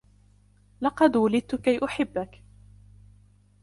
لقد 0.81 1.15
وُلدت 1.15 1.55
كي 1.55 1.85
أحبك. 1.85 2.43